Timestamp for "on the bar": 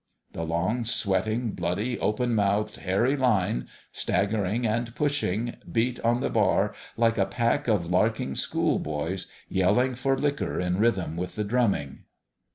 5.99-6.73